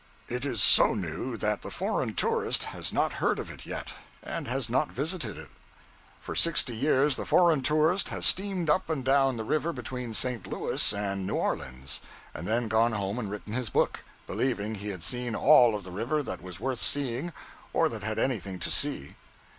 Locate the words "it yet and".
3.51-4.47